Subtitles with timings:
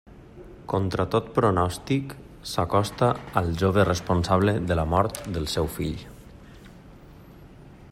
[0.71, 2.15] Contra tot pronòstic,
[2.53, 3.11] s'acosta
[3.43, 6.03] al jove responsable de la mort del seu fill.